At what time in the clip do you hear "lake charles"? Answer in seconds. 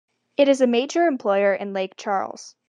1.73-2.55